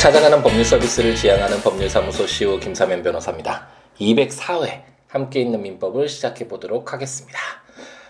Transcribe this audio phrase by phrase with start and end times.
[0.00, 3.66] 찾아가는 법률 서비스를 지향하는 법률사무소 CEO 김사면 변호사입니다.
[4.00, 7.38] 204회 함께 있는 민법을 시작해 보도록 하겠습니다.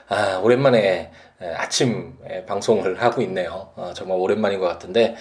[0.09, 1.11] 아, 오랜만에
[1.57, 3.73] 아침 방송을 하고 있네요.
[3.75, 5.17] 어, 정말 오랜만인 것 같은데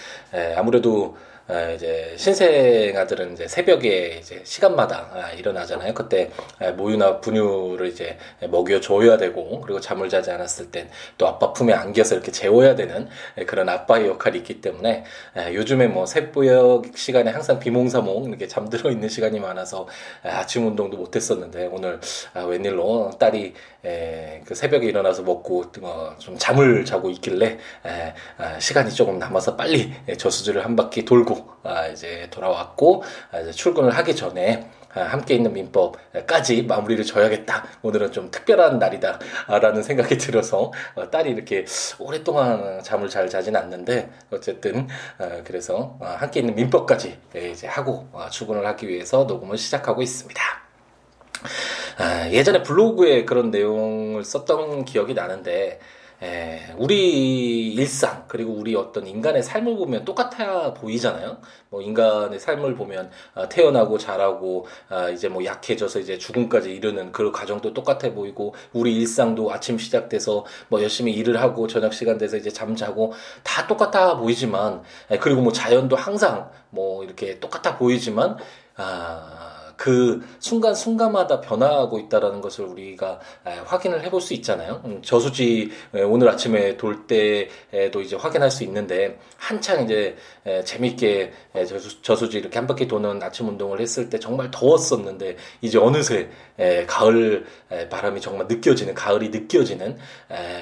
[0.56, 1.39] 아무래도 아,
[1.76, 5.96] 이제 신생아들은 이제 새벽에 이제 시간마다 아, 일어나잖아요.
[5.96, 6.30] 그때
[6.60, 8.18] 아, 모유나 분유를 이제
[8.50, 13.10] 먹여 줘야 되고 그리고 잠을 자지 않았을 땐 또 아빠 품에 안겨서 이렇게 재워야 되는
[13.48, 15.04] 그런 아빠의 역할이 있기 때문에
[15.54, 19.88] 요즘에 뭐 새벽 시간에 항상 비몽사몽 이렇게 잠들어 있는 시간이 많아서
[20.22, 22.00] 아침 운동도 못 했었는데 오늘
[22.36, 23.56] 웬일로 딸이
[24.46, 27.58] 그 새벽에 일어나서 먹고 어, 좀 잠을 자고 있길래
[28.60, 34.16] 시간이 조금 남아서 빨리 저수지를 한 바퀴 돌고 아, 이제 돌아왔고 아, 이제 출근을 하기
[34.16, 37.64] 전에 아, 함께 있는 민법까지 마무리를 져야겠다.
[37.84, 39.20] 오늘은 좀 특별한 날이다
[39.62, 41.66] 라는 생각이 들어서 어, 딸이 이렇게
[42.00, 44.88] 오랫동안 잠을 잘 자진 않는데 어쨌든
[45.20, 50.42] 어, 그래서 어, 함께 있는 민법까지 예, 이제 하고 출근을 하기 위해서 녹음을 시작하고 있습니다.
[52.32, 55.80] 예전에 블로그에 그런 내용을 썼던 기억이 나는데
[56.22, 61.38] 에, 예, 우리 일상 그리고 우리 어떤 인간의 삶을 보면 똑같아 보이잖아요.
[61.70, 67.32] 뭐 인간의 삶을 보면 아, 태어나고 자라고 아, 이제 뭐 약해져서 이제 죽음까지 이르는 그
[67.32, 72.50] 과정도 똑같아 보이고 우리 일상도 아침 시작돼서 뭐 열심히 일을 하고 저녁 시간 돼서 이제
[72.50, 78.38] 잠자고 다 똑같아 보이지만 에, 예, 그리고 뭐 자연도 항상 뭐 이렇게 똑같아 보이지만
[78.76, 79.49] 아
[79.80, 83.22] 그 순간 순간마다 변화하고 있다라는 것을 우리가
[83.64, 84.82] 확인을 해볼 수 있잖아요.
[84.84, 90.18] 음, 저수지 오늘 아침에 돌 때에도 이제 확인할 수 있는데 한창 이제
[90.66, 91.32] 재밌게
[92.04, 96.30] 저수, 지 이렇게 한 바퀴 도는 아침 운동을 했을 때 정말 더웠었는데 이제 어느새
[96.86, 97.46] 가을
[97.90, 99.98] 바람이 정말 느껴지는 가을이 느껴지는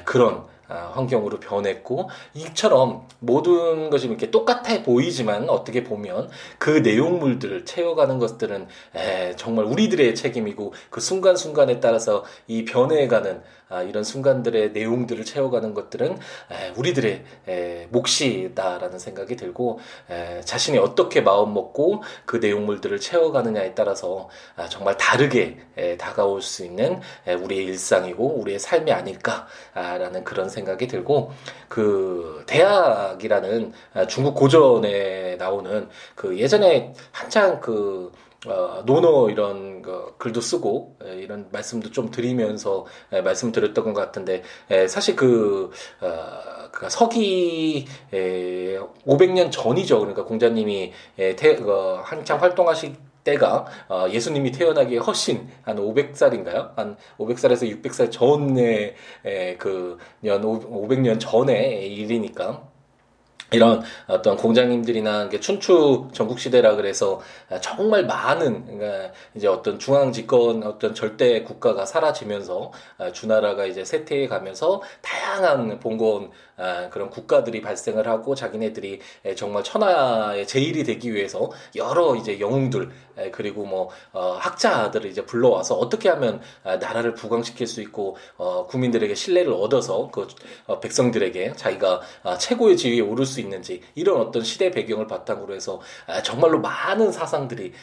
[0.05, 8.19] 그런 아, 환경으로 변했고 이처럼 모든 것이 이렇게 똑같아 보이지만 어떻게 보면 그 내용물들을 채워가는
[8.19, 13.56] 것들은 에, 정말 우리들의 책임이고 그 순간순간에 따라서 이 변해가는 아,
[13.87, 16.17] 이런 순간들의 내용들을 채워가는 것들은
[16.51, 19.79] 에, 우리들의 에, 몫이다라는 생각이 들고
[20.09, 26.63] 에, 자신이 어떻게 마음 먹고 그 내용물들을 채워가느냐에 따라서 아, 정말 다르게 에, 다가올 수
[26.63, 31.31] 있는 에, 우리의 일상이고 우리의 삶이 아닐까라는 그런 생각이 들고
[31.67, 38.11] 그 대학이라는 아, 중국 고전에 나오는 그 예전에 한창 그
[38.45, 43.99] 어, 노노 이런 거 글도 쓰고 에, 이런 말씀도 좀 드리면서 에, 말씀 드렸던 것
[43.99, 45.71] 같은데 에, 사실 그,
[46.01, 48.77] 어, 그 서기 에,
[49.07, 49.99] 500년 전이죠.
[49.99, 56.75] 그러니까 공자님이 에, 태, 어, 한창 활동하실 때가 어, 예수님이 태어나기에 훨씬 한 500살인가요?
[56.75, 58.95] 한 500살에서 600살 전에
[59.57, 62.63] 그년 500년 전의 일이니까
[63.51, 67.21] 이런 어떤 공장님들이나 춘추 전국시대라 그래서
[67.61, 72.73] 정말 많은 그러니까 이제 어떤 중앙 집권 어떤 절대 국가가 사라지면서
[73.13, 76.31] 주나라가 이제 쇠퇴해 가면서 다양한 봉건
[76.89, 78.99] 그런 국가들이 발생을 하고 자기네들이
[79.35, 82.89] 정말 천하의 제일이 되기 위해서 여러 이제 영웅들
[83.31, 89.53] 그리고 뭐 어, 학자들을 이제 불러와서 어떻게 하면 나라를 부강시킬 수 있고 어, 국민들에게 신뢰를
[89.53, 90.27] 얻어서 그
[90.65, 92.01] 어, 백성들에게 자기가
[92.39, 95.81] 최고의 지위에 오를 수 있는지 이런 어떤 시대 배경을 바탕으로 해서
[96.23, 97.73] 정말로 많은 사상들이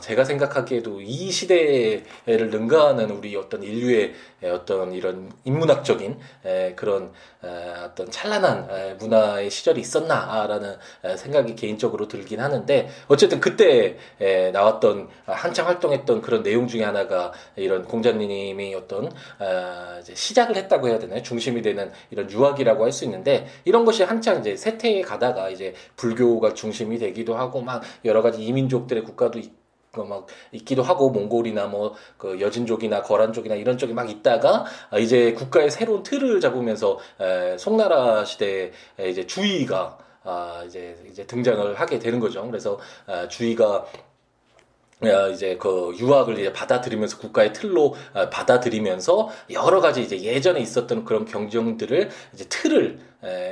[0.00, 4.14] 제가 생각하기에도 이 시대를 능가하는 우리 어떤 인류의
[4.44, 6.18] 어떤 이런 인문학적인
[6.76, 7.12] 그런
[7.84, 10.76] 어떤 찬란한 문화의 시절이 있었나라는
[11.16, 13.96] 생각이 개인적으로 들긴 하는데 어쨌든 그때
[14.52, 19.10] 나왔던 한창 활동했던 그런 내용 중에 하나가 이런 공자님이 어떤
[20.12, 21.22] 시작을 했다고 해야 되나요?
[21.22, 26.54] 중심이 되는 이런 유학이라고 할 수 있는데 이런 것이 한창 이제 세태에 가다가 이제 불교가
[26.54, 29.40] 중심이 되기도 하고 막 여러 가지 이민족들의 국가도
[29.92, 35.70] 그막 있기도 하고 몽골이나 뭐 그 여진족이나 거란족이나 이런 쪽이 막 있다가 아, 이제 국가의
[35.70, 38.72] 새로운 틀을 잡으면서 에, 송나라 시대에
[39.08, 42.46] 이제 주의가 아 이제 이제 등장을 하게 되는 거죠.
[42.46, 43.86] 그래서 아, 주의가 어,
[45.32, 51.24] 이제 그 유학을 이제 받아들이면서 국가의 틀로 어, 받아들이면서 여러 가지 이제 예전에 있었던 그런
[51.24, 52.98] 경쟁들을 이제 틀을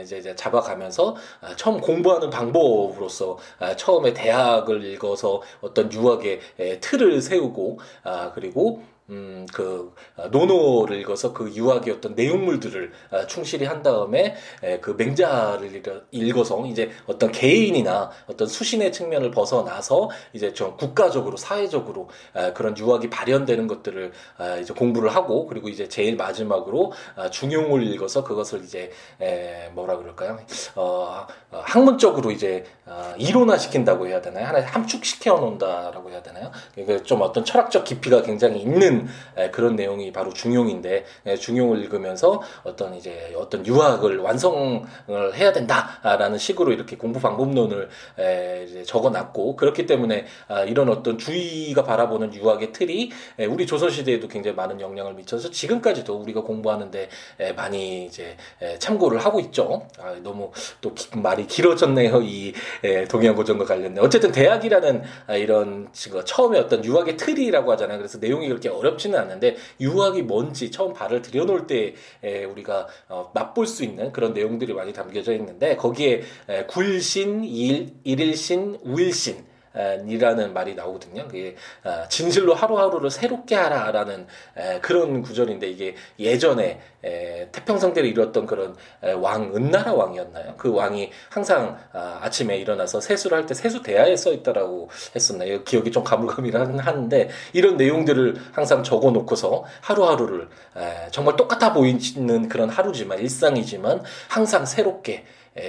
[0.02, 6.40] 이제 잡아가면서 아, 처음 공부하는 방법으로서 아, 처음에 대학을 읽어서 어떤 유학의
[6.80, 13.64] 틀을 세우고 아, 그리고 음, 그 아, 노노를 읽어서 그 유학의 어떤 내용물들을 아, 충실히
[13.64, 14.34] 한 다음에
[14.81, 22.08] 그 맹자를 읽어서 이제 어떤 개인이나 어떤 수신의 측면을 벗어나서 이제 좀 국가적으로 사회적으로
[22.55, 24.12] 그런 유학이 발현되는 것들을
[24.60, 26.93] 이제 공부를 하고 그리고 이제 제일 마지막으로
[27.31, 28.90] 중용을 읽어서 그것을 이제
[29.75, 30.38] 뭐라 그럴까요?
[30.75, 32.64] 어, 어, 학문적으로 이제
[33.16, 34.46] 이론화 시킨다고 해야 되나요?
[34.46, 36.50] 하나 함축시켜 놓는다라고 해야 되나요?
[36.76, 38.97] 이게 좀 어떤 철학적 깊이가 굉장히 있는
[39.52, 41.04] 그런 내용이 바로 중용인데
[41.38, 44.84] 중용을 읽으면서 어떤 이제 어떤 유학을 완성을
[45.34, 47.88] 해야 된다라는 식으로 이렇게 공부 방법론을
[48.84, 53.10] 적어놨고 그렇기 때문에 아, 이런 어떤 주의가 바라보는 유학의 틀이
[53.48, 57.08] 우리 조선 시대에도 굉장히 많은 영향을 미쳐서 지금까지도 우리가 공부하는데
[57.56, 58.36] 많이 이제
[58.78, 59.86] 참고를 하고 있죠.
[59.98, 62.22] 아, 너무 또 말이 길어졌네요.
[62.22, 62.52] 이
[63.08, 65.88] 동양 고전과 관련된 어쨌든 대학이라는 아, 이런
[66.24, 67.98] 처음에 어떤 유학의 틀이라고 하잖아요.
[67.98, 71.94] 그래서 내용이 그렇게 어 렵지는 않은데 유학이 뭔지 처음 발을 들여놓을 때
[72.50, 76.23] 우리가 어, 맛볼 수 있는 그런 내용들이 많이 담겨져 있는데 거기에
[76.69, 79.47] 굴신, 일, 일일신, 우일신
[80.06, 81.28] 이라는 말이 나오거든요.
[81.28, 81.54] 그게
[81.84, 84.26] 아, 진실로 하루하루를 새롭게 하라라는
[84.82, 86.80] 그런 구절인데 이게 예전에
[87.52, 88.75] 태평성대를 이뤘던 그런
[89.20, 90.54] 왕 은나라 왕이었나요?
[90.56, 95.62] 그 왕이 항상 아, 아침에 일어나서 세수를 할 때 세수 대야에 써 있다라고 했었나요?
[95.64, 100.48] 기억이 좀 가물가물하는데 이런 내용들을 항상 적어 놓고서 하루하루를
[101.10, 105.25] 정말 똑같아 보이는 그런 하루지만 일상이지만 항상 새롭게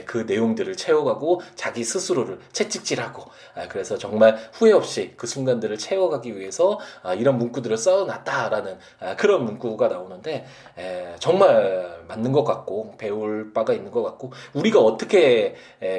[0.05, 3.23] 그 내용들을 채워가고 자기 스스로를 채찍질하고
[3.55, 9.45] 아, 그래서 정말 후회 없이 그 순간들을 채워가기 위해서 아, 이런 문구들을 써놨다라는 아, 그런
[9.45, 10.45] 문구가 나오는데
[11.19, 15.55] 정말 맞는 것 같고 배울 바가 있는 것 같고 우리가 어떻게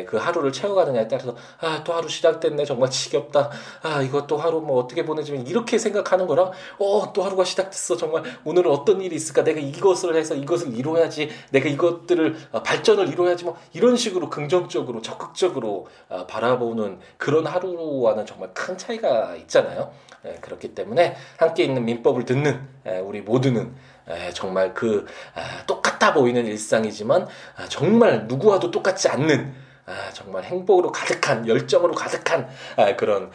[0.06, 3.50] 그 하루를 채워가느냐에 따라서 아 또 하루 시작됐네 정말 지겹다.
[3.82, 7.96] 아 이거 또 하루 뭐 어떻게 보내지면 이렇게 생각하는 거랑 어 또 하루가 시작됐어.
[7.96, 9.42] 정말 오늘은 어떤 일이 있을까?
[9.42, 11.30] 내가 이것을 해서 이것을 이루어야지.
[11.50, 18.76] 내가 이것들을 발전을 이루어야지 뭐 이런 식으로 긍정적으로 적극적으로 어, 바라보는 그런 하루와는 정말 큰
[18.76, 19.90] 차이가 있잖아요.
[20.26, 23.74] 예, 그렇기 때문에 함께 있는 민법을 듣는 예, 우리 모두는
[24.10, 29.54] 예, 정말 그 아, 똑같아 보이는 일상이지만 아, 정말 누구와도 똑같지 않는
[29.86, 32.48] 아, 정말 행복으로 가득한 열정으로 가득한
[32.98, 33.30] 그런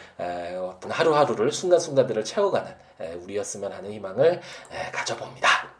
[0.62, 2.72] 어떤 하루하루를 순간순간들을 채워가는
[3.22, 4.40] 우리였으면 하는 희망을
[4.92, 5.76] 가져봅니다.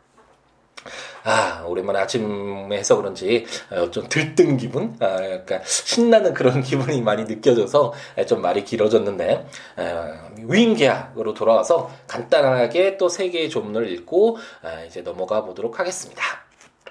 [1.25, 4.97] 아, 오랜만에 아침에 해서 그런지 어, 좀 들뜬 기분?
[5.01, 7.93] 아, 약간 신나는 그런 기분이 많이 느껴져서
[8.29, 9.47] 좀 말이 길어졌는데,
[9.77, 16.23] 아, 위인계약으로 돌아와서 간단하게 또 세 개의 조문을 읽고 아, 이제 넘어가 보도록 하겠습니다.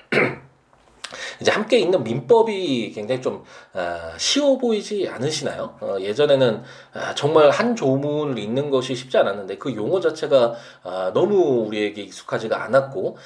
[1.42, 3.44] 이제 함께 있는 민법이 굉장히 좀
[3.74, 5.76] 아, 쉬워 보이지 않으시나요?
[5.82, 6.64] 어, 예전에는
[6.94, 12.64] 아, 정말 한 조문을 읽는 것이 쉽지 않았는데 그 용어 자체가 아, 너무 우리에게 익숙하지가
[12.64, 13.18] 않았고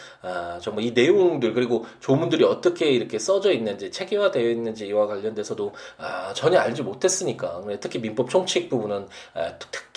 [0.61, 5.73] 정말 이 내용들 그리고 조문들이 어떻게 이렇게 써져 있는지 체계화되어 있는지 이와 관련돼서도
[6.33, 9.07] 전혀 알지 못했으니까 특히 민법 총칙 부분은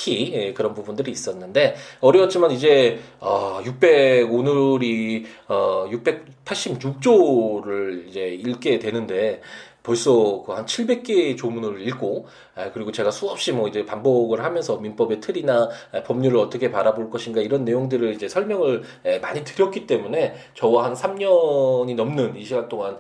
[0.03, 8.79] 특히 예, 그런 부분들이 있었는데 어려웠지만 이제 어, 600 오늘이 어, 600 86조를 이제 읽게
[8.79, 9.41] 되는데
[9.83, 15.21] 벌써 그 한 700개의 조문을 읽고 아, 그리고 제가 수없이 뭐 이제 반복을 하면서 민법의
[15.21, 18.83] 틀이나 아, 법률을 어떻게 바라볼 것인가 이런 내용들을 이제 설명을
[19.21, 22.99] 많이 드렸기 때문에 저와 한 3년이 넘는 이 시간 동안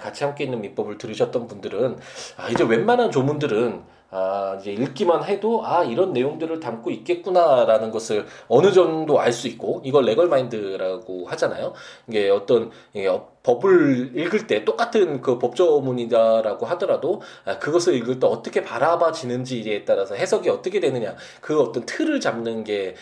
[0.00, 1.98] 같이 함께 있는 민법을 들으셨던 분들은
[2.36, 3.82] 아 이제 웬만한 조문들은
[4.16, 9.80] 아, 이제 읽기만 해도 아 이런 내용들을 담고 있겠구나라는 것을 어느 정도 알 수 있고
[9.84, 11.72] 이걸 레걸 마인드라고 하잖아요.
[12.06, 13.08] 이게 어떤 이게
[13.42, 20.48] 법을 읽을 때 똑같은 그 법조문이다라고 하더라도 아, 그것을 읽을 때 어떻게 바라봐지는지에 따라서 해석이
[20.48, 22.94] 어떻게 되느냐 그 어떤 틀을 잡는 게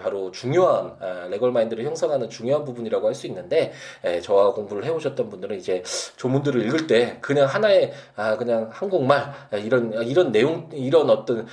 [0.00, 3.72] 바로 중요한 아, 레걸 마인드를 형성하는 중요한 부분이라고 할 수 있는데
[4.22, 5.82] 저와 공부를 해오셨던 분들은 이제
[6.16, 9.32] 조문들을 읽을 때 그냥 하나의 아 그냥 한국말
[9.64, 11.46] 이런 이런 내용 이런 어떤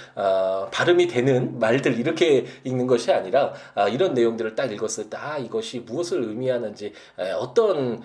[0.71, 3.53] 발음이 되는 말들 이렇게 읽는 것이 아니라
[3.91, 6.93] 이런 내용들을 딱 읽었을 때 아 이것이 무엇을 의미하는지
[7.39, 8.01] 어떤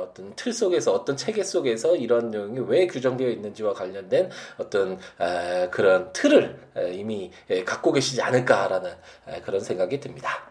[0.00, 4.98] 어떤 틀 속에서 어떤 체계 속에서 이런 내용이 왜 규정되어 있는지와 관련된 어떤
[5.70, 6.58] 그런 틀을
[6.92, 7.30] 이미
[7.64, 8.90] 갖고 계시지 않을까라는
[9.44, 10.50] 그런 생각이 듭니다.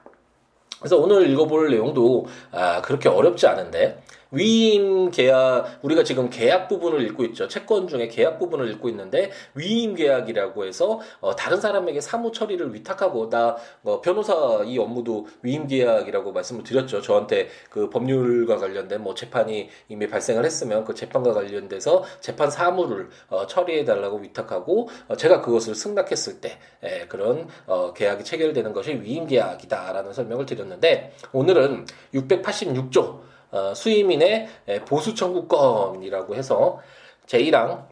[0.80, 4.04] 그래서 오늘 읽어볼 내용도 아, 그렇게 어렵지 않은데
[4.36, 7.48] 위임 계약 우리가 지금 계약 부분을 읽고 있죠.
[7.48, 13.30] 채권 중에 계약 부분을 읽고 있는데 위임 계약이라고 해서 어, 다른 사람에게 사무 처리를 위탁하고
[13.30, 17.02] 나 어, 변호사 이 업무도 위임 계약이라고 말씀을 드렸죠.
[17.02, 23.48] 저한테 그 법률과 관련된 뭐 재판이 이미 발생을 했으면 그 재판과 관련돼서 재판 사무를 어,
[23.48, 29.28] 처리해 달라고 위탁하고 어, 제가 그것을 승낙했을 때 에, 그런 어, 계약이 체결되는 것이 위임
[29.28, 33.35] 계약이다라는 설명을 드렸는데 오늘은 686조 어,
[33.76, 34.48] 수임인의
[34.86, 36.80] 보수 청구권이라고 해서
[37.28, 37.88] 제1항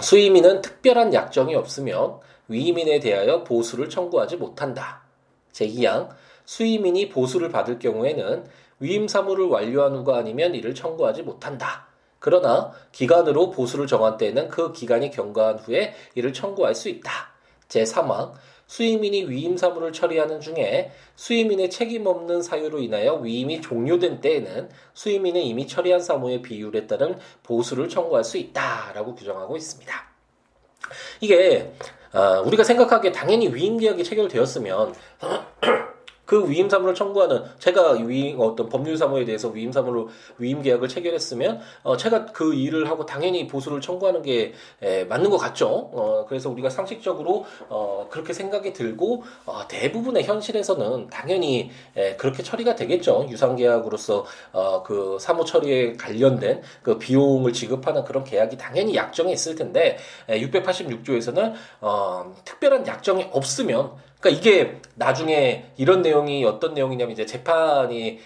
[0.00, 2.18] 수임인은 특별한 약정이 없으면
[2.48, 5.02] 위임인에 대하여 보수를 청구하지 못한다.
[5.52, 6.10] 제2항
[6.44, 8.44] 수임인이 보수를 받을 경우에는
[8.78, 11.86] 위임 사무를 완료한 후가 아니면 이를 청구하지 못한다.
[12.18, 17.10] 그러나 기간으로 보수를 정한 때에는 그 기간이 경과한 후에 이를 청구할 수 있다.
[17.68, 18.32] 제3항
[18.66, 25.66] 수임인이 위임 사무를 처리하는 중에 수임인의 책임 없는 사유로 인하여 위임이 종료된 때에는 수임인은 이미
[25.66, 30.06] 처리한 사무의 비율에 따른 보수를 청구할 수 있다라고 규정하고 있습니다.
[31.20, 31.72] 이게
[32.12, 34.94] 어, 우리가 생각하기에 당연히 위임 계약이 체결되었으면
[36.26, 41.60] 그 위임 사무를 청구하는 제가 위임 어떤 법률 사무에 대해서 위임 사무로 위임 계약을 체결했으면
[41.84, 44.52] 어 제가 그 일을 하고 당연히 보수를 청구하는 게
[44.82, 45.68] 에, 맞는 것 같죠.
[45.68, 52.74] 어 그래서 우리가 상식적으로 어 그렇게 생각이 들고 어 대부분의 현실에서는 당연히 에, 그렇게 처리가
[52.74, 53.26] 되겠죠.
[53.30, 59.96] 유상 계약으로서 어그 사무 처리에 관련된 그 비용을 지급하는 그런 계약이 당연히 약정이 있을 텐데
[60.28, 63.92] 에, 686조에서는 어 특별한 약정이 없으면
[64.26, 68.18] 그러니까 이게 나중에 이런 내용이 어떤 내용이냐면 이제 재판이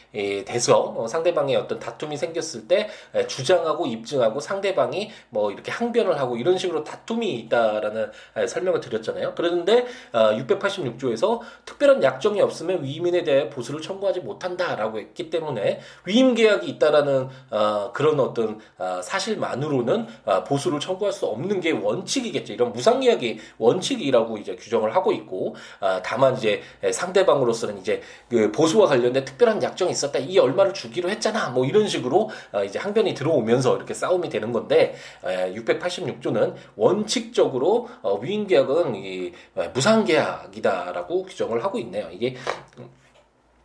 [0.47, 2.89] 돼서 어, 상대방의 어떤 다툼이 생겼을 때
[3.27, 8.11] 주장하고 입증하고 상대방이 뭐 이렇게 항변을 하고 이런 식으로 다툼이 있다라는
[8.47, 9.35] 설명을 드렸잖아요.
[9.37, 16.69] 그런데 686조에서 어, 특별한 약정이 없으면 위임인에 대해 보수를 청구하지 못한다라고 했기 때문에 위임 계약이
[16.69, 18.61] 있다라는 어, 그런 어떤
[19.03, 20.07] 사실만으로는
[20.47, 22.53] 보수를 청구할 수 없는 게 원칙이겠죠.
[22.53, 25.57] 이런 무상 계약이 원칙이라고 이제 규정을 하고 있고
[25.91, 30.19] 아, 다만 이제 상대방으로서는 이제 그 보수와 관련된 특별한 약정이 있었다.
[30.21, 31.51] 이 얼마를 주기로 했잖아.
[31.51, 34.95] 뭐 이런 식으로 어, 이제 항변이 들어오면서 이렇게 싸움이 되는 건데
[35.25, 39.33] 686조는 원칙적으로 어, 위임 계약은 이
[39.75, 42.09] 무상 계약이다라고 규정을 하고 있네요.
[42.13, 42.37] 이게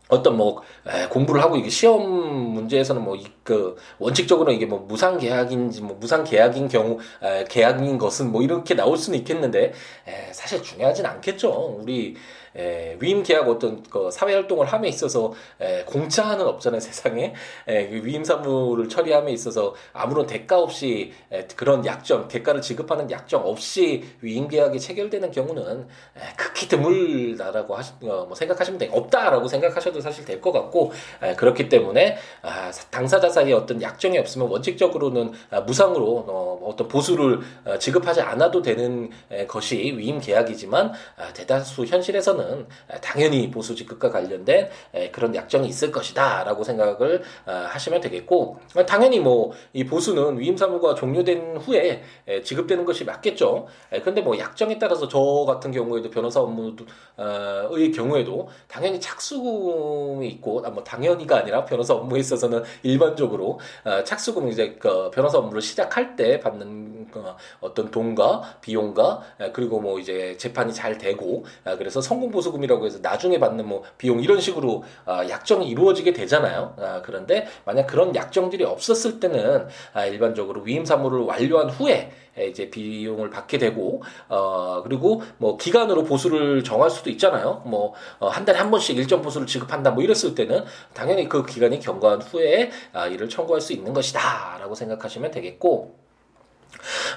[0.10, 2.04] 어떤 뭐 에, 공부를 하고 이게 시험
[2.54, 8.32] 문제에서는 뭐 그 원칙적으로 이게 뭐 무상 계약인지 뭐 무상 계약인 경우 에, 계약인 것은
[8.32, 9.72] 뭐 이렇게 나올 수는 있겠는데
[10.08, 11.78] 에, 사실 중요하진 않겠죠.
[11.80, 12.16] 우리
[12.58, 17.36] 에, 위임 계약 어떤 그 사회 활동을 함에 있어서 에, 공짜는 없잖아요 세상에
[17.68, 23.46] 에, 그 위임 사무를 처리함에 있어서 아무런 대가 없이 에, 그런 약정 대가를 지급하는 약정
[23.46, 29.95] 없이 위임 계약이 체결되는 경우는 에, 극히 드물다라고 하시, 어, 뭐 생각하시면 돼 없다라고 생각하셔도
[30.02, 30.92] 사실 될 것 같고
[31.24, 36.88] 에, 그렇기 때문에 아, 당사자 사이에 어떤 약정이 없으면 원칙적으로는 아, 무상으로 어, 뭐 어떤
[36.88, 42.68] 보수를 어, 지급하지 않아도 되는 에, 것이 위임 계약이지만 아, 대다수 현실에서는
[43.02, 44.70] 당연히 보수 직급과 관련된
[45.12, 51.58] 그런 약정이 있을 것이다라고 생각을 어, 하시면 되겠고 당연히 뭐 이 보수는 위임 사무가 종료된
[51.58, 52.02] 후에
[52.44, 53.68] 지급되는 것이 맞겠죠.
[53.90, 59.42] 그런데 뭐 약정에 따라서 저 같은 경우에도 변호사 업무의 경우에도 당연히 착수
[59.86, 65.38] 금이 있고 아, 뭐 당연히가 아니라 변호사 업무에 있어서는 일반적으로 어, 착수금 이제 그 변호사
[65.38, 67.24] 업무를 시작할 때 받는 그
[67.60, 69.22] 어떤 돈과 비용과
[69.54, 74.22] 그리고 뭐 이제 재판이 잘 되고 아, 그래서 성공 보수금이라고 해서 나중에 받는 뭐 비용
[74.22, 76.76] 이런 식으로 아, 약정이 이루어지게 되잖아요.
[76.78, 83.30] 아, 그런데 만약 그런 약정들이 없었을 때는 아, 일반적으로 위임 사무를 완료한 후에 이제 비용을
[83.30, 87.64] 받게 되고 어 그리고 뭐 기간으로 보수를 정할 수도 있잖아요.
[87.66, 92.22] 뭐한 어, 달에 한 번씩 일정 보수를 지급한다 뭐 이랬을 때는 당연히 그 기간이 경과한
[92.22, 96.05] 후에 아, 이를 청구할 수 있는 것이다라고 생각하시면 되겠고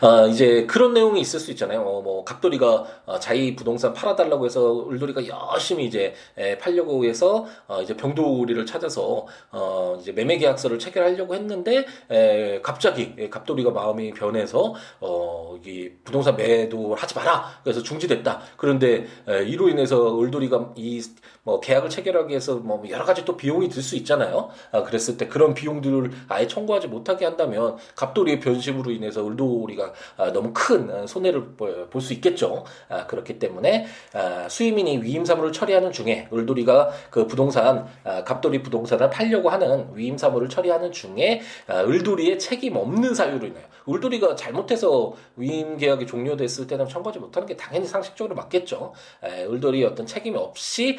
[0.00, 1.82] 어, 이제 그런 내용이 있을 수 있잖아요.
[1.82, 7.82] 어, 뭐 갑돌이가 어, 자기 부동산 팔아달라고 해서 을돌이가 열심히 이제 에, 팔려고 해서 어,
[7.82, 14.74] 이제 병돌이를 찾아서 어, 이제 매매 계약서를 체결하려고 했는데 에, 갑자기 에, 갑돌이가 마음이 변해서
[15.00, 17.60] 어, 이 부동산 매도를 하지 마라.
[17.62, 18.40] 그래서 중지됐다.
[18.56, 21.02] 그런데 에, 이로 인해서 을돌이가 이
[21.48, 24.50] 뭐 계약을 체결하기 위해서 뭐 여러 가지 또 비용이 들 수 있잖아요.
[24.72, 30.32] 아, 그랬을 때 그런 비용들을 아예 청구하지 못하게 한다면 갑돌이의 변심으로 인해서 을 을돌이가 아,
[30.32, 32.64] 너무 큰 손해를 볼 수 있겠죠.
[32.88, 37.86] 아, 그렇기 때문에 아, 수임인이 위임 사무를 처리하는 중에 을돌이가 그 부동산
[38.24, 45.14] 갑돌이 부동산을 팔려고 하는 위임 사무를 처리하는 중에 을돌이의 책임 없는 사유로 인하여 을돌이가 잘못해서
[45.36, 48.92] 위임 계약이 종료됐을 때는 청구하지 못하는 게 당연히 상식적으로 맞겠죠.
[49.24, 50.98] 을돌이 어떤 책임 없이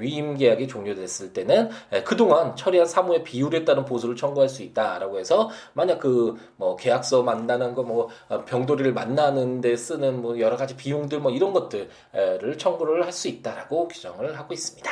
[0.00, 1.70] 위임 계약이 종료됐을 때는
[2.04, 7.63] 그동안 처리한 사무의 비율에 따른 보수를 청구할 수 있다라고 해서 만약 그 뭐 계약서 만나는
[7.72, 8.08] 거 뭐
[8.46, 14.36] 병돌이를 만나는데 쓰는 뭐 여러 가지 비용들 뭐 이런 것들을 청구를 할 수 있다라고 규정을
[14.36, 14.90] 하고 있습니다.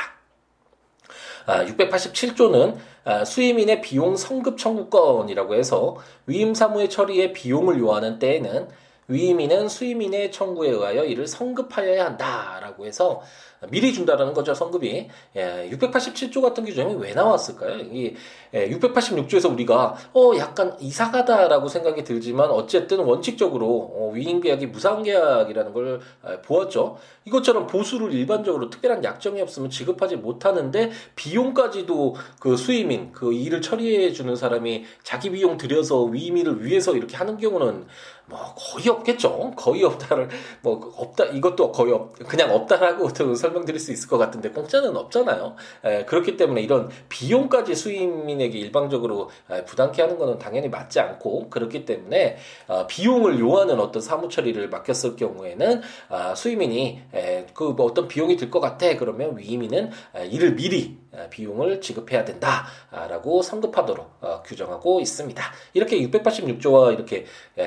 [1.46, 8.68] 아, 687조는 아, 수임인의 비용 성급 청구권이라고 해서 위임 사무의 처리에 비용을 요하는 때에는
[9.08, 13.22] 위임인은 수임인의 청구에 의하여 이를 성급하여야 한다라고 해서
[13.70, 17.78] 미리 준다라는 거죠 성급이 예, 687조 같은 규정이 왜 나왔을까요?
[17.78, 18.14] 이
[18.54, 26.40] 예, 686조에서 우리가 어 약간 이상하다라고 생각이 들지만 어쨌든 원칙적으로 어, 위임계약이 무상계약이라는 걸 아,
[26.42, 26.98] 보았죠.
[27.24, 34.34] 이것처럼 보수를 일반적으로 특별한 약정이 없으면 지급하지 못하는데 비용까지도 그 수임인 그 일을 처리해 주는
[34.34, 37.86] 사람이 자기 비용 들여서 위임일을 위해서 이렇게 하는 경우는
[38.26, 39.52] 뭐 거의 없겠죠.
[39.56, 40.28] 거의 없다를
[40.62, 45.56] 뭐 없다 이것도 거의 없 그냥 없다라고 설명드릴 수 있을 것 같은데 공짜는 없잖아요.
[45.84, 51.84] 에, 그렇기 때문에 이런 비용까지 수임인에게 일방적으로 에, 부담케 하는 것은 당연히 맞지 않고 그렇기
[51.84, 52.36] 때문에
[52.68, 58.52] 어, 비용을 요하는 어떤 사무 처리를 맡겼을 경우에는 어, 수임인이 에, 그뭐 어떤 비용이 들
[58.52, 65.42] 것 같아 그러면 위임인은 에, 이를 미리 비용을 지급해야 된다라고 성급하도록 어, 규정하고 있습니다.
[65.74, 67.26] 이렇게 686조와 이렇게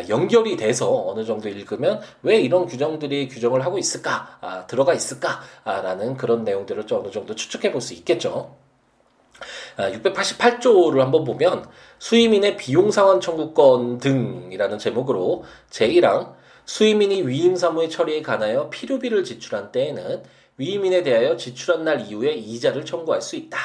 [0.10, 6.44] 연결이 돼서 어느 정도 읽으면 왜 이런 규정들이 규정을 하고 있을까, 아, 들어가 있을까라는 그런
[6.44, 8.56] 내용들을 좀 어느 정도 추측해 볼 수 있겠죠.
[9.78, 11.68] 688조를 아, 한번 보면
[12.00, 16.34] 수임인의 비용 상환 청구권 등이라는 제목으로 제1항
[16.66, 20.24] 수임인이 위임 사무의 처리에 관하여 필요비를 지출한 때에는
[20.58, 23.58] 위임인에 대하여 지출한 날 이후에 이자를 청구할 수 있다.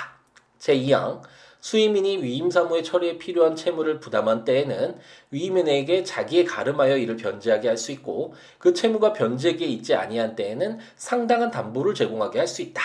[0.59, 1.23] 제2항
[1.61, 4.99] 수임인이 위임 사무의 처리에 필요한 채무를 부담한 때에는
[5.31, 11.51] 위임인에게 자기의 가름하여 이를 변제하게 할 수 있고 그 채무가 변제기에 있지 아니한 때에는 상당한
[11.51, 12.83] 담보를 제공하게 할 수 있다.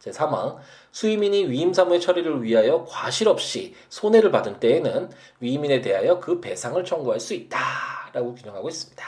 [0.00, 0.58] 제3항
[0.92, 7.20] 수임인이 위임 사무의 처리를 위하여 과실 없이 손해를 받은 때에는 위임인에 대하여 그 배상을 청구할
[7.20, 9.04] 수 있다라고 규정하고 있습니다.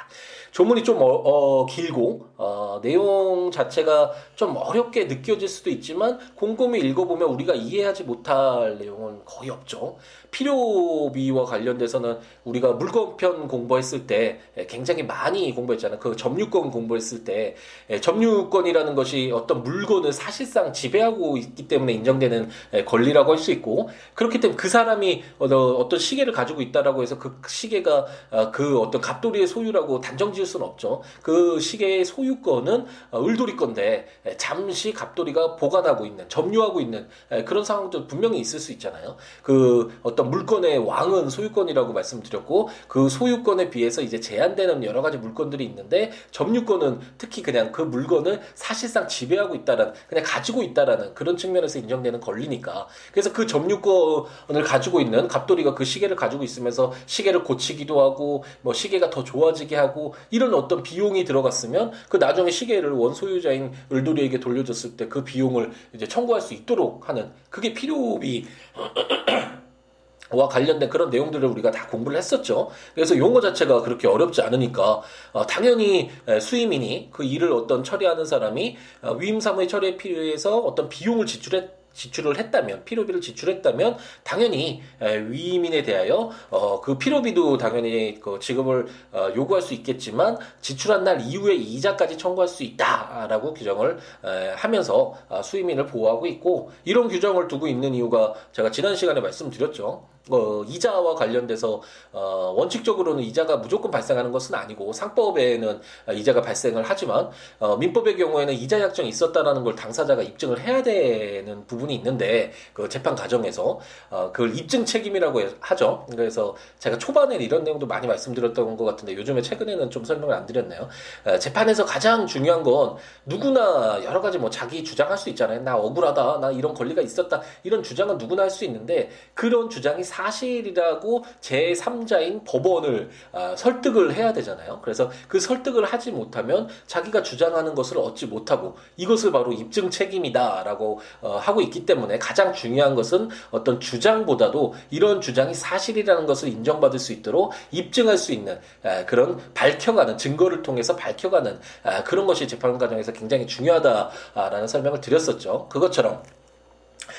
[0.52, 7.28] 조문이 좀 어, 어, 길고 어, 내용 자체가 좀 어렵게 느껴질 수도 있지만 곰곰이 읽어보면
[7.28, 9.96] 우리가 이해하지 못할 내용은 거의 없죠.
[10.30, 15.98] 필요비와 관련돼서는 우리가 물건편 공부했을 때 굉장히 많이 공부했잖아요.
[15.98, 17.54] 그 점유권 공부했을 때
[18.00, 22.48] 점유권이라는 것이 어떤 물건을 사실상 지배하고 있기 때문에 인정되는
[22.86, 28.06] 권리라고 할 수 있고 그렇기 때문에 그 사람이 어떤 시계를 가지고 있다라고 해서 그 시계가
[28.30, 31.02] 어, 그 어떤 갑돌이의 소유라고 단정 지을 수는 없죠.
[31.22, 34.06] 그 시계의 소유권은 어, 을돌이 건데
[34.36, 37.08] 잠시 갑돌이가 보관하고 있는 점유하고 있는
[37.46, 39.16] 그런 상황도 분명히 있을 수 있잖아요.
[39.42, 46.12] 그 어떤 물건의 왕은 소유권이라고 말씀드렸고 그 소유권에 비해서 이제 제한되는 여러 가지 물건들이 있는데
[46.30, 52.88] 점유권은 특히 그냥 그 물건을 사실상 지배하고 있다라는 그냥 가지고 있다라는 그런 측면에서 인정되는 권리니까
[53.12, 59.10] 그래서 그 점유권을 가지고 있는 갑돌이가 그 시계를 가지고 있으면서 시계를 고치기도 하고 뭐 시계가
[59.10, 65.12] 더 좋아지게 하고 이런 어떤 비용이 들어갔으면 그 나중에 시계를 원 소유자인 을돌이에게 돌려줬을 때
[65.12, 68.46] 그 비용을 이제 청구할 수 있도록 하는 그게 필요비
[70.32, 72.70] 와 관련된 그런 내용들을 우리가 다 공부를 했었죠.
[72.94, 79.12] 그래서 용어 자체가 그렇게 어렵지 않으니까 어, 당연히 수임인이 그 일을 어떤 처리하는 사람이 어,
[79.12, 86.80] 위임 사무의 처리에 필요해서 어떤 비용을 지출했 지출을 했다면 필요비를 지출했다면 당연히 위임인에 대하여 어,
[86.80, 92.62] 그 필요비도 당연히 그 지급을 어, 요구할 수 있겠지만 지출한 날 이후에 이자까지 청구할 수
[92.62, 98.96] 있다라고 규정을 에, 하면서 어, 수임인을 보호하고 있고 이런 규정을 두고 있는 이유가 제가 지난
[98.96, 100.06] 시간에 말씀드렸죠.
[100.30, 101.82] 어, 이자와 관련돼서
[102.12, 105.80] 어, 원칙적으로는 이자가 무조건 발생하는 것은 아니고 상법에는
[106.14, 111.94] 이자가 발생을 하지만 어, 민법의 경우에는 이자 약정이 있었다라는 걸 당사자가 입증을 해야 되는 부분이
[111.96, 113.80] 있는데 그 재판 과정에서
[114.10, 116.06] 어, 그걸 입증 책임이라고 하죠.
[116.10, 120.88] 그래서 제가 초반에 이런 내용도 많이 말씀드렸던 것 같은데 요즘에 최근에는 좀 설명을 안 드렸네요.
[121.24, 125.62] 어, 재판에서 가장 중요한 건 누구나 여러 가지 뭐 자기 주장할 수 있잖아요.
[125.62, 131.24] 나 억울하다, 나 이런 권리가 있었다 이런 주장은 누구나 할 수 있는데 그런 주장이 사실이라고
[131.40, 134.80] 제3자인 법원을 아, 설득을 해야 되잖아요.
[134.82, 141.36] 그래서 그 설득을 하지 못하면 자기가 주장하는 것을 얻지 못하고 이것을 바로 입증 책임이다라고 어,
[141.38, 147.52] 하고 있기 때문에 가장 중요한 것은 어떤 주장보다도 이런 주장이 사실이라는 것을 인정받을 수 있도록
[147.70, 153.46] 입증할 수 있는 아, 그런 밝혀가는 증거를 통해서 밝혀가는 아, 그런 것이 재판 과정에서 굉장히
[153.46, 155.68] 중요하다라는 설명을 드렸었죠.
[155.70, 156.22] 그것처럼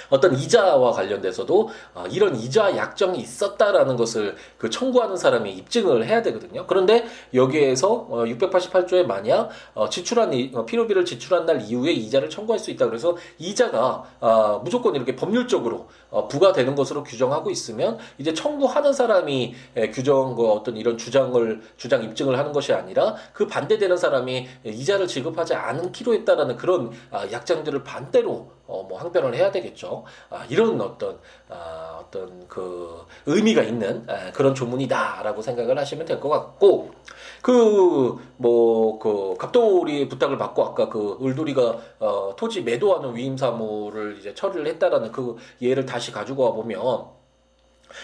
[0.09, 6.65] 어떤 이자와 관련돼서도 어, 이런 이자 약정이 있었다라는 것을 그 청구하는 사람이 입증을 해야 되거든요.
[6.67, 12.59] 그런데 여기에서 어, 688조에 만약 어, 지출한 이, 어, 필요비를 지출한 날 이후에 이자를 청구할
[12.59, 12.87] 수 있다.
[12.87, 19.89] 그래서 이자가 어, 무조건 이렇게 법률적으로 어, 부과되는 것으로 규정하고 있으면 이제 청구하는 사람이 에,
[19.89, 25.53] 규정 그 어떤 이런 주장을 주장 입증을 하는 것이 아니라 그 반대되는 사람이 이자를 지급하지
[25.55, 30.03] 않기로 했다라는 그런 아, 약정들을 반대로 어, 뭐 항변을 해야 되겠죠.
[30.29, 36.29] 아, 이런 어떤 아, 어떤 그 의미가 있는 아, 그런 조문이다라고 생각을 하시면 될 것
[36.29, 36.91] 같고
[37.41, 37.51] 그
[38.37, 44.67] 뭐그 뭐, 갑돌이 부탁을 받고 아까 그 을돌이가 어, 토지 매도하는 위임 사무를 이제 처리를
[44.67, 47.22] 했다라는 그 예를 다시 가지고 와 보면.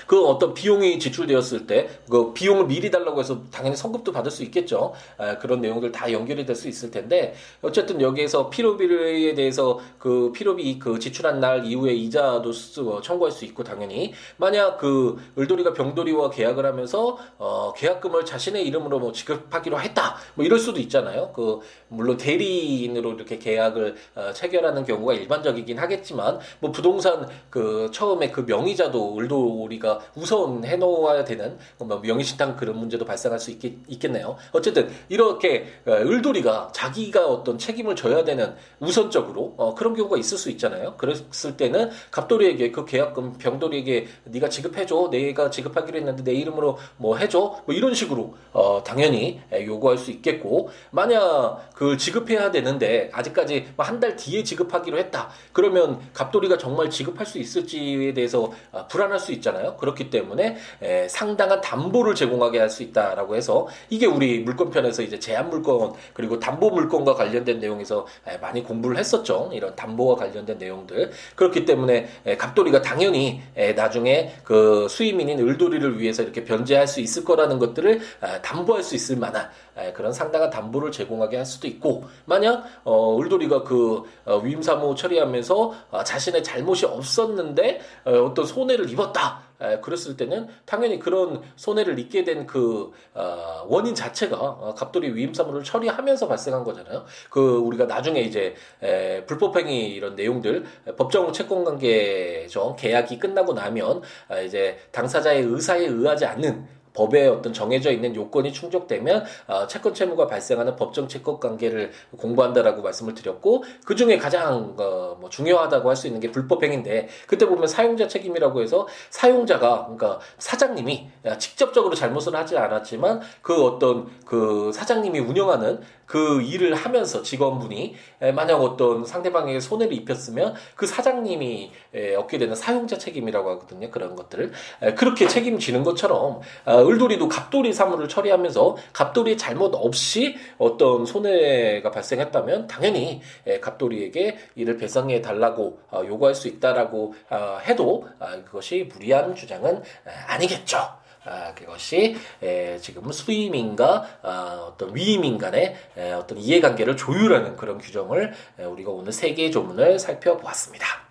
[0.08, 4.94] 그 어떤 비용이 지출되었을 때 그 비용을 미리 달라고 해서 당연히 성급도 받을 수 있겠죠.
[5.18, 10.78] 아, 그런 내용들 다 연결이 될 수 있을 텐데 어쨌든 여기에서 필요비에 대해서 그 필요비
[10.80, 16.66] 그 지출한 날 이후에 이자도 쓰고 청구할 수 있고 당연히 만약 그 을돌이가 병돌이와 계약을
[16.66, 21.32] 하면서 어 계약금을 자신의 이름으로 뭐 지급하기로 했다 뭐 이럴 수도 있잖아요.
[21.34, 28.42] 그 물론 대리인으로 이렇게 계약을 어, 체결하는 경우가 일반적이긴 하겠지만 뭐 부동산 그 처음에 그
[28.42, 34.38] 명의자도 을돌이 우리가 우선 해놓아야 되는 뭐 명의신탁 그런 문제도 발생할 수 있겠, 있겠네요.
[34.52, 40.50] 어쨌든 이렇게 어, 을돌이가 자기가 어떤 책임을 져야 되는 우선적으로 어, 그런 경우가 있을 수
[40.52, 40.96] 있잖아요.
[40.98, 47.62] 그랬을 때는 갑돌이에게 그 계약금 병돌이에게 네가 지급해줘, 내가 지급하기로 했는데 내 이름으로 뭐 해줘,
[47.66, 54.44] 뭐 이런 식으로 어, 당연히 요구할 수 있겠고 만약 그걸 지급해야 되는데 아직까지 뭐한달 뒤에
[54.44, 55.30] 지급하기로 했다.
[55.54, 59.69] 그러면 갑돌이가 정말 지급할 수 있을지에 대해서 아, 불안할 수 있잖아요.
[59.70, 59.78] 있잖아요.
[59.78, 65.50] 그렇기 때문에 에, 상당한 담보를 제공하게 할 수 있다라고 해서 이게 우리 물권편에서 이제 제한
[65.50, 69.50] 물권 그리고 담보 물권과 관련된 내용에서 에, 많이 공부를 했었죠.
[69.52, 76.22] 이런 담보와 관련된 내용들 그렇기 때문에 에, 갑돌이가 당연히 에, 나중에 그 수임인인 을돌이를 위해서
[76.22, 79.50] 이렇게 변제할 수 있을 거라는 것들을 에, 담보할 수 있을 만한 에,
[79.94, 85.74] 그런 상당한 담보를 제공하게 할 수도 있고 만약 어, 을돌이가 그 어, 위임 사무 처리하면서
[85.92, 89.50] 어, 자신의 잘못이 없었는데 어, 어떤 손해를 입었다.
[89.62, 96.28] 에, 그랬을 때는 당연히 그런 손해를 입게 된그 어, 원인 자체가 어, 갑돌이 위임사무를 처리하면서
[96.28, 97.06] 발생한 거잖아요.
[97.30, 100.66] 그 우리가 나중에 이제 에, 불법행위 이런 내용들
[100.98, 108.14] 법정 채권관계죠 계약이 끝나고 나면 아, 이제 당사자의 의사에 의하지 않는 법에 어떤 정해져 있는
[108.14, 114.76] 요건이 충족되면 어, 채권 채무가 발생하는 법정 채권 관계를 공부한다라고 말씀을 드렸고 그 중에 가장
[114.78, 119.84] 어, 뭐 중요하다고 할 수 있는 게 불법 행위인데 그때 보면 사용자 책임이라고 해서 사용자가
[119.84, 127.96] 그러니까 사장님이 직접적으로 잘못을 하지 않았지만 그 어떤 그 사장님이 운영하는 그 일을 하면서 직원분이
[128.34, 131.72] 만약 어떤 상대방에게 손해를 입혔으면 그 사장님이
[132.18, 133.92] 얻게 되는 사용자 책임이라고 하거든요.
[133.92, 134.52] 그런 것들을
[134.96, 143.22] 그렇게 책임지는 것처럼 아, 을돌이도 갑돌이 사물을 처리하면서 갑돌이 잘못 없이 어떤 손해가 발생했다면 당연히
[143.62, 149.82] 갑돌이에게 이를 배상해 달라고 어, 요구할 수 있다라고 어, 해도 아, 그것이 무리한 주장은
[150.28, 150.78] 아니겠죠.
[151.26, 158.34] 아, 그것이 에, 지금 수임인과 아, 어떤 위임인 간의 에, 어떤 이해관계를 조율하는 그런 규정을
[158.58, 161.09] 에, 우리가 오늘 세 개의 조문을 살펴보았습니다.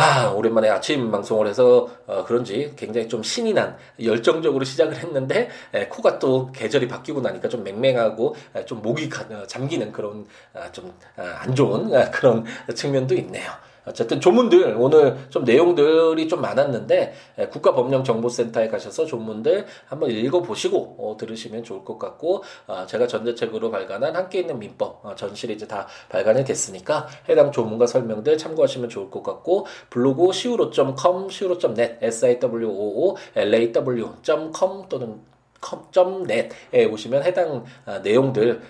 [0.00, 5.88] 아, 오랜만에 아침 방송을 해서 어, 그런지 굉장히 좀 신이 난 열정적으로 시작을 했는데 에,
[5.88, 10.70] 코가 또 계절이 바뀌고 나니까 좀 맹맹하고 에, 좀 목이 가, 어, 잠기는 그런 아,
[10.70, 13.50] 좀안 아, 좋은 아, 그런 측면도 있네요.
[13.88, 17.14] 어쨌든 조문들 오늘 좀 내용들이 좀 많았는데
[17.50, 24.40] 국가법령정보센터에 가셔서 조문들 한번 읽어보시고 어, 들으시면 좋을 것 같고 어, 제가 전자책으로 발간한 함께
[24.40, 29.66] 있는 민법 어, 전 시리즈 다 발간이 됐으니까 해당 조문과 설명들 참고하시면 좋을 것 같고
[29.90, 35.20] 블로그 siwo.com, siwo.net, siwoo, law.com 또는
[35.60, 37.64] com.net에 오시면 해당
[38.04, 38.62] 내용들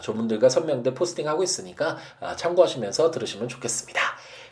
[0.00, 1.96] 조문들과 설명들 포스팅하고 있으니까
[2.36, 4.00] 참고하시면서 들으시면 좋겠습니다.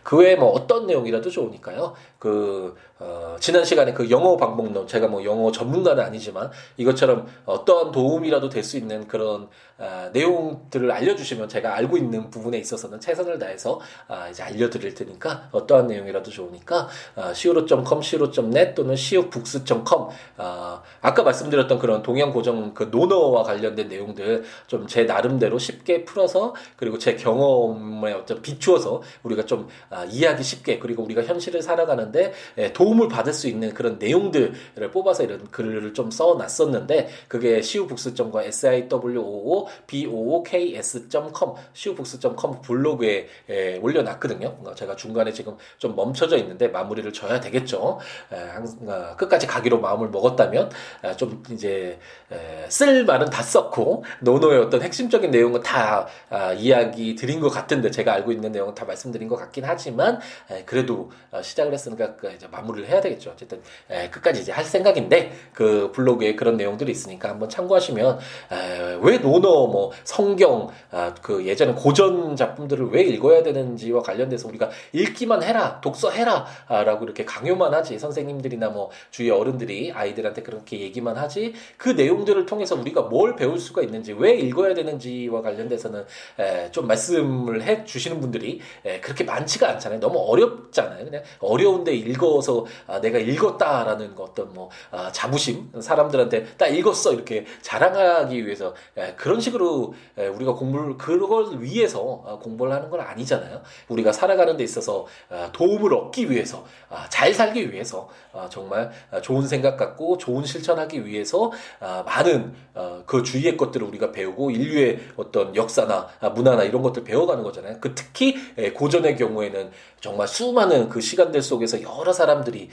[0.03, 1.95] 그 외에 뭐 어떤 내용이라도 좋으니까요.
[2.19, 8.49] 그 어, 지난 시간에 그 영어 방법론 제가 뭐 영어 전문가는 아니지만 이것처럼 어떠한 도움이라도
[8.49, 9.49] 될 수 있는 그런
[9.81, 15.87] 아, 내용들을 알려주시면 제가 알고 있는 부분에 있어서는 최선을 다해서 아, 이제 알려드릴 테니까 어떠한
[15.87, 23.45] 내용이라도 좋으니까 아, siwo.com, siwo.net 또는 siwobooks.com 아, 아까 말씀드렸던 그런 동양 고정 그 논어와
[23.45, 30.05] 관련된 내용들 좀 제 나름대로 쉽게 풀어서 그리고 제 경험에 어떤 비추어서 우리가 좀 아,
[30.05, 35.25] 이해하기 쉽게 그리고 우리가 현실을 살아가는 데 예, 도움을 받을 수 있는 그런 내용들을 뽑아서
[35.25, 44.59] 이런 글을 좀 써놨었는데 그게 siwobooks.com, siwoo books.com, siwobooks.com 블로그에 예, 올려놨거든요.
[44.64, 47.99] 어, 제가 중간에 지금 좀 멈춰져 있는데 마무리를 져야 되겠죠.
[48.33, 50.71] 에, 항상, 어, 끝까지 가기로 마음을 먹었다면
[51.05, 51.99] 에, 좀 이제
[52.31, 57.90] 에, 쓸 말은 다 썼고 논어의 어떤 핵심적인 내용은 다 아, 이야기 드린 것 같은데
[57.90, 62.33] 제가 알고 있는 내용은 다 말씀드린 것 같긴 하지만 에, 그래도 어, 시작을 했으니 까그
[62.35, 63.31] 이제 마무리를 해야 되겠죠.
[63.31, 68.19] 어쨌든 에, 끝까지 이제 할 생각인데 그 블로그에 그런 내용들이 있으니까 한번 참고하시면
[68.53, 74.71] 에, 왜 논어 뭐 성경 아, 그 예전에 고전 작품들을 왜 읽어야 되는지와 관련돼서 우리가
[74.93, 81.91] 읽기만 해라 독서해라라고 이렇게 강요만 하지 선생님들이나 뭐 주위 어른들이 아이들한테 그렇게 얘기만 하지 그
[81.91, 86.05] 내용들을 통해서 우리가 뭘 배울 수가 있는지 왜 읽어야 되는지와 관련돼서는
[86.39, 91.94] 에, 좀 말씀을 해 주시는 분들이 에, 그렇게 많지가 않잖아요 너무 어렵잖아요 그냥 어려운 데
[91.94, 98.74] 읽어서 아, 내가 읽었다라는 거 어떤 뭐 아, 자부심 사람들한테 딱 읽었어 이렇게 자랑하기 위해서
[98.96, 103.62] 에, 그런 식으로 우리가 공부를 그걸 위해서 어, 공부를 하는 건 아니잖아요.
[103.88, 108.90] 우리가 살아가는 데 있어서 어, 도움을 얻기 위해서 아, 잘 살기 위해서 아, 정말
[109.22, 115.01] 좋은 생각 갖고 좋은 실천하기 위해서 아, 많은 어, 그 주위의 것들을 우리가 배우고 인류의
[115.16, 117.79] 어떤 역사나 문화나 이런 것들 배워가는 거잖아요.
[117.81, 118.37] 그 특히
[118.74, 119.70] 고전의 경우에는
[120.01, 122.71] 정말 수많은 그 시간들 속에서 여러 사람들이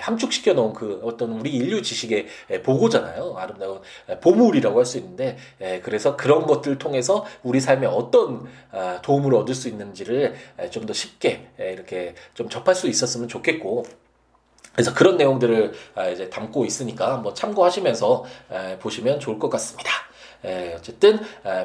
[0.00, 2.26] 함축시켜 놓은 그 어떤 우리 인류 지식의
[2.62, 3.34] 보고잖아요.
[3.36, 3.80] 아름다운
[4.20, 5.36] 보물이라고 할 수 있는데
[5.82, 8.46] 그래서 그런 것들 통해서 우리 삶에 어떤
[9.02, 10.34] 도움을 얻을 수 있는지를
[10.70, 13.84] 좀 더 쉽게 이렇게 좀 접할 수 있었으면 좋겠고
[14.72, 15.72] 그래서 그런 내용들을
[16.12, 18.24] 이제 담고 있으니까 한번 참고하시면서
[18.80, 19.90] 보시면 좋을 것 같습니다.
[20.76, 21.20] 어쨌든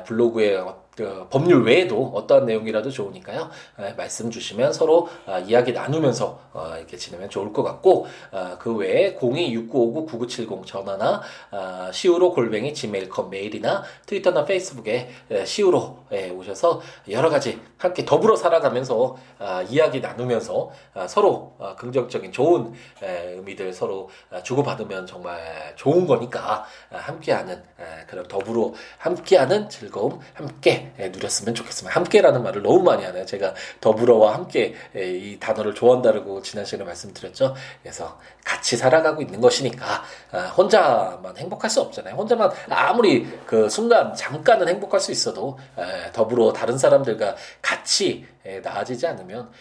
[0.06, 0.62] 블로그에
[0.97, 3.51] 그 법률 외에도 어떠한 내용이라도 좋으니까요.
[3.79, 8.75] 에, 말씀 주시면 서로 아, 이야기 나누면서 어, 이렇게 지내면 좋을 것 같고 아, 그
[8.75, 16.81] 외에 026959-9970 전화나 아, 시우로 골뱅이 지메일컴 메일이나 트위터나 페이스북에 에, 시우로 에, 오셔서
[17.12, 23.71] 여러 가지 함께 더불어 살아가면서 아, 이야기 나누면서 아, 서로 아, 긍정적인 좋은 에, 의미들
[23.71, 25.38] 서로 아, 주고받으면 정말
[25.75, 31.95] 좋은 거니까 아, 함께하는 에, 그런 더불어 함께하는 즐거움 함께 예, 누렸으면 좋겠습니다.
[31.95, 33.26] 함께라는 말을 너무 많이 하네요.
[33.26, 37.56] 제가 더불어와 함께 예, 이 단어를 좋아한다고 지난 시간에 말씀드렸죠.
[37.82, 42.15] 그래서 같이 살아가고 있는 것이니까 아, 혼자만 행복할 수 없잖아요.
[42.15, 48.26] 혼자만 아무리 그 순간 잠깐은 행복할 수 있어도 예, 더불어 다른 사람들과 같이
[48.63, 49.52] 나아지지 않으면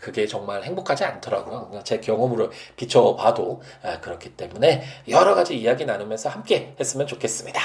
[0.00, 1.80] 그게 정말 행복하지 않더라고요.
[1.84, 3.62] 제 경험으로 비춰봐도
[4.00, 7.60] 그렇기 때문에 여러 가지 이야기 나누면서 함께 했으면 좋겠습니다.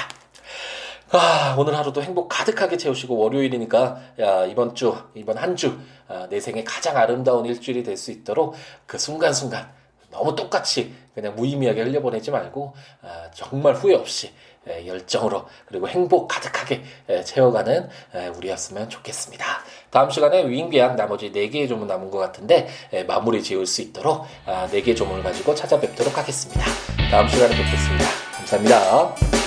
[1.12, 5.76] 아, 오늘 하루도 행복 가득하게 채우시고 월요일이니까 야, 이번 주, 이번 한 주,
[6.08, 8.54] 아, 내 생에 가장 아름다운 일주일이 될 수 있도록
[8.86, 9.68] 그 순간순간
[10.10, 14.32] 너무 똑같이 그냥 무의미하게 흘려보내지 말고 아, 정말 후회 없이
[14.68, 19.44] 에, 열정으로 그리고 행복 가득하게 에, 채워가는 에, 우리였으면 좋겠습니다.
[19.90, 24.68] 다음 시간에 위잉비양 나머지 4개의 조문 남은 것 같은데 에, 마무리 지을 수 있도록 아,
[24.70, 26.64] 4개의 조문을 가지고 찾아뵙도록 하겠습니다.
[27.10, 28.04] 다음 시간에 뵙겠습니다.
[28.36, 29.39] 감사합니다.